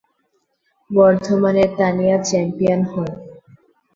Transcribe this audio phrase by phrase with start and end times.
[0.89, 3.09] বর্ধমানের তানিয়া চ্যাম্পিয়ন হন।